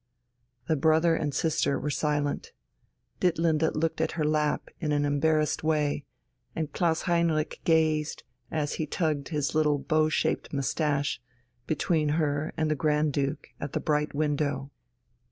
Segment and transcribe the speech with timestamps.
[0.67, 2.53] The brother and sister were silent.
[3.19, 6.05] Ditlinde looked at her lap in an embarrassed way,
[6.55, 11.21] and Klaus Heinrich gazed, as he tugged at his little bow shaped moustache,
[11.67, 14.71] between her and the Grand Duke at the bright window.